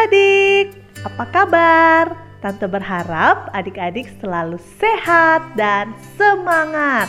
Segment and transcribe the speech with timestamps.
[0.00, 2.04] adik-adik, apa kabar?
[2.40, 7.04] Tante berharap adik-adik selalu sehat dan semangat.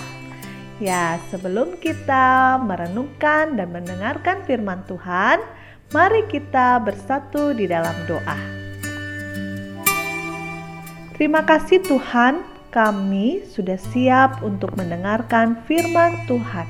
[0.83, 5.39] Ya, sebelum kita merenungkan dan mendengarkan firman Tuhan,
[5.95, 8.35] mari kita bersatu di dalam doa.
[11.15, 12.43] Terima kasih Tuhan,
[12.75, 16.67] kami sudah siap untuk mendengarkan firman Tuhan.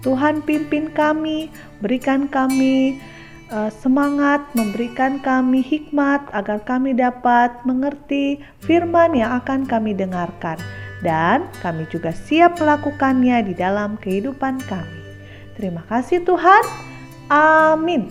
[0.00, 1.52] Tuhan pimpin kami,
[1.84, 2.96] berikan kami
[3.82, 10.54] semangat memberikan kami hikmat agar kami dapat mengerti firman yang akan kami dengarkan
[11.02, 15.00] dan kami juga siap melakukannya di dalam kehidupan kami.
[15.58, 16.62] Terima kasih Tuhan.
[17.30, 18.06] Amin.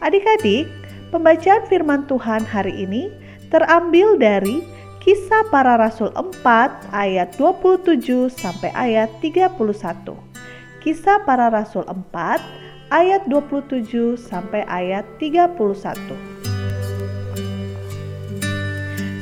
[0.00, 0.66] Adik-adik,
[1.12, 3.12] pembacaan firman Tuhan hari ini
[3.52, 4.64] terambil dari
[5.00, 9.56] Kisah Para Rasul 4 ayat 27 sampai ayat 31.
[10.80, 15.54] Kisah Para Rasul 4 ayat 27 sampai ayat 31.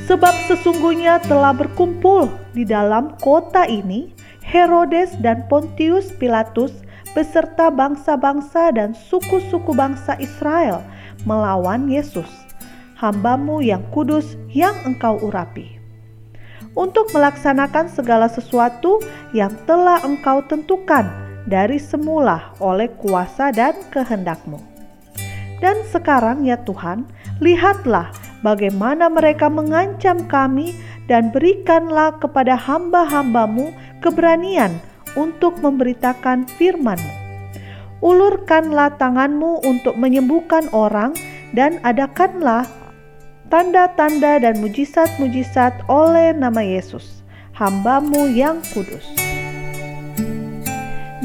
[0.09, 4.09] Sebab sesungguhnya telah berkumpul di dalam kota ini
[4.41, 6.81] Herodes dan Pontius Pilatus
[7.13, 10.81] beserta bangsa-bangsa dan suku-suku bangsa Israel
[11.29, 12.29] melawan Yesus,
[12.97, 15.77] hambamu yang kudus yang engkau urapi.
[16.73, 18.97] Untuk melaksanakan segala sesuatu
[19.37, 24.59] yang telah engkau tentukan dari semula oleh kuasa dan kehendakmu.
[25.59, 27.03] Dan sekarang ya Tuhan,
[27.43, 28.11] lihatlah
[28.43, 30.71] bagaimana mereka mengancam kami
[31.11, 34.71] dan berikanlah kepada hamba-hambamu keberanian
[35.19, 37.13] untuk memberitakan firman-Mu.
[37.99, 41.11] Ulurkanlah tanganmu untuk menyembuhkan orang
[41.51, 42.63] dan adakanlah
[43.51, 49.18] tanda-tanda dan mujizat-mujizat oleh nama Yesus, hambamu yang kudus.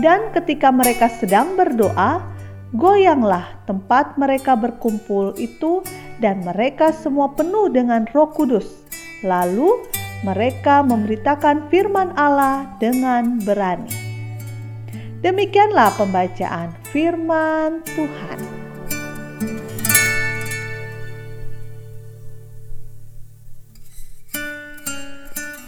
[0.04, 2.20] Dan ketika mereka sedang berdoa,
[2.76, 5.81] goyanglah tempat mereka berkumpul itu
[6.20, 8.84] dan mereka semua penuh dengan roh kudus.
[9.25, 9.81] Lalu
[10.28, 13.88] mereka memberitakan firman Allah dengan berani.
[15.25, 18.38] Demikianlah pembacaan firman Tuhan.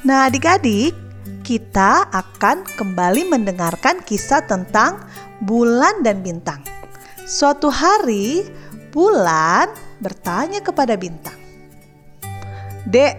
[0.05, 1.06] Nah, adik-adik,
[1.47, 5.03] kita akan kembali mendengarkan kisah tentang
[5.43, 6.63] bulan dan bintang.
[7.27, 8.47] Suatu hari,
[8.95, 11.35] bulan bertanya kepada bintang,
[12.87, 13.15] "Dek,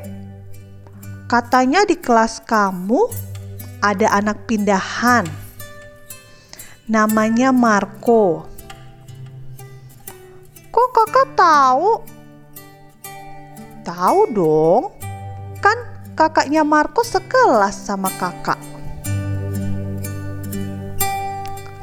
[1.28, 3.08] katanya di kelas kamu
[3.84, 5.28] ada anak pindahan.
[6.88, 8.48] Namanya Marco.
[10.72, 11.92] Kok kakak tahu?"
[13.88, 14.84] Tahu dong,
[15.64, 18.58] kan kakaknya Marco sekelas sama kakak.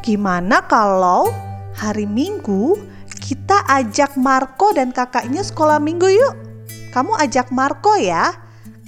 [0.03, 1.31] Gimana kalau
[1.78, 2.75] hari Minggu
[3.23, 6.34] kita ajak Marco dan kakaknya sekolah minggu yuk?
[6.91, 8.34] Kamu ajak Marco ya,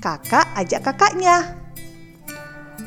[0.02, 1.56] kakak ajak kakaknya.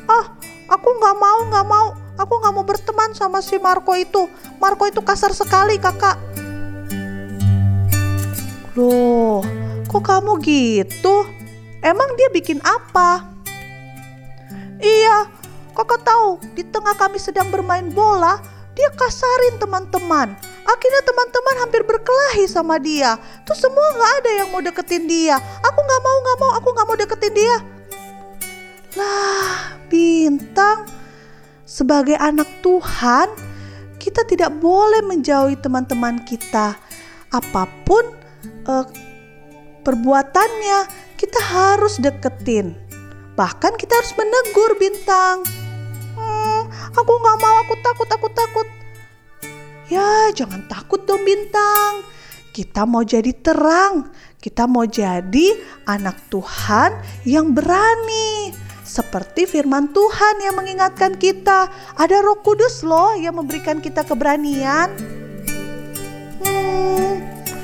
[0.06, 0.24] Ah,
[0.68, 1.88] aku nggak mau, nggak mau.
[2.20, 4.28] Aku nggak mau berteman sama si Marco itu.
[4.60, 6.20] Marco itu kasar sekali kakak.
[8.76, 9.40] Loh,
[9.88, 11.39] kok kamu gitu?
[11.80, 13.24] Emang dia bikin apa?
[14.80, 15.28] Iya,
[15.72, 18.40] kakak tahu di tengah kami sedang bermain bola,
[18.76, 20.32] dia kasarin teman-teman.
[20.64, 23.16] Akhirnya teman-teman hampir berkelahi sama dia.
[23.44, 25.36] Terus semua nggak ada yang mau deketin dia.
[25.40, 27.56] Aku nggak mau, nggak mau, aku nggak mau deketin dia.
[28.96, 30.88] Lah, bintang.
[31.64, 33.30] Sebagai anak Tuhan,
[34.00, 36.76] kita tidak boleh menjauhi teman-teman kita.
[37.30, 38.04] Apa pun
[38.66, 38.84] uh,
[39.84, 40.78] perbuatannya,
[41.20, 42.72] kita harus deketin.
[43.36, 45.44] Bahkan kita harus menegur bintang.
[46.16, 46.64] Hmm,
[46.96, 48.68] aku gak mau, aku takut, aku takut.
[49.92, 52.00] Ya, jangan takut dong bintang.
[52.56, 54.08] Kita mau jadi terang.
[54.40, 56.96] Kita mau jadi anak Tuhan
[57.28, 58.56] yang berani.
[58.80, 61.68] Seperti firman Tuhan yang mengingatkan kita.
[62.00, 64.88] Ada roh kudus loh yang memberikan kita keberanian.
[66.40, 67.12] Hmm,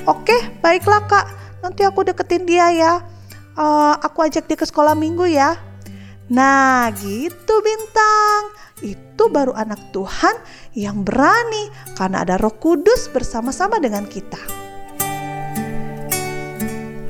[0.05, 1.27] oke baiklah kak.
[1.65, 3.16] Nanti aku deketin dia ya
[3.57, 5.57] uh, aku ajak dia ke sekolah minggu ya.
[6.31, 8.53] Nah gitu bintang,
[8.85, 10.37] itu baru anak Tuhan
[10.77, 14.39] yang berani karena ada roh kudus bersama-sama dengan kita.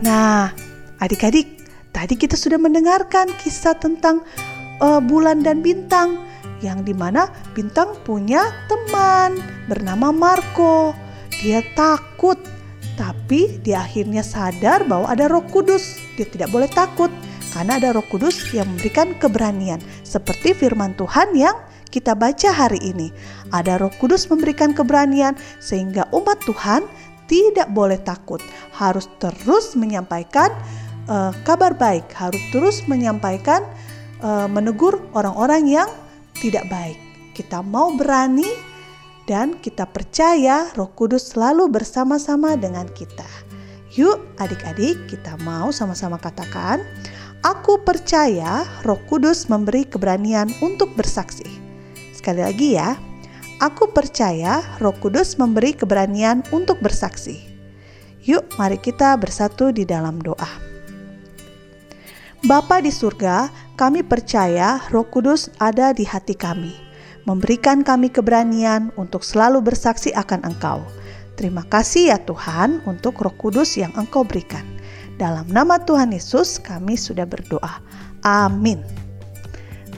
[0.07, 0.55] Nah
[1.03, 4.23] adik-adik, tadi kita sudah mendengarkan kisah tentang
[4.79, 6.23] uh, bulan dan bintang
[6.65, 10.93] yang di mana bintang punya teman bernama Marco.
[11.41, 12.41] Dia takut
[12.97, 16.01] tapi dia akhirnya sadar bahwa ada Roh Kudus.
[16.17, 17.13] Dia tidak boleh takut
[17.53, 21.57] karena ada Roh Kudus yang memberikan keberanian, seperti firman Tuhan yang
[21.89, 23.09] kita baca hari ini.
[23.53, 26.85] Ada Roh Kudus memberikan keberanian sehingga umat Tuhan
[27.31, 28.45] tidak boleh takut,
[28.77, 30.53] harus terus menyampaikan
[31.09, 33.65] uh, kabar baik, harus terus menyampaikan
[34.21, 35.89] uh, menegur orang-orang yang
[36.39, 36.99] tidak baik.
[37.33, 38.76] Kita mau berani
[39.27, 43.27] dan kita percaya Roh Kudus selalu bersama-sama dengan kita.
[43.99, 46.83] Yuk, adik-adik, kita mau sama-sama katakan,
[47.43, 51.47] "Aku percaya Roh Kudus memberi keberanian untuk bersaksi."
[52.15, 52.95] Sekali lagi, ya,
[53.59, 57.43] aku percaya Roh Kudus memberi keberanian untuk bersaksi.
[58.27, 60.51] Yuk, mari kita bersatu di dalam doa.
[62.47, 66.86] Bapa di surga, kami percaya Roh Kudus ada di hati kami,
[67.27, 70.81] memberikan kami keberanian untuk selalu bersaksi akan Engkau.
[71.37, 74.65] Terima kasih ya Tuhan untuk Roh Kudus yang Engkau berikan.
[75.21, 77.83] Dalam nama Tuhan Yesus kami sudah berdoa.
[78.25, 78.81] Amin.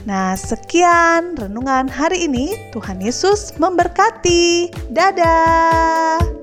[0.07, 2.55] Nah, sekian renungan hari ini.
[2.71, 4.71] Tuhan Yesus memberkati.
[4.91, 6.38] Dadah.